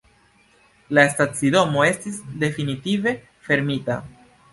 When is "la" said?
0.97-1.01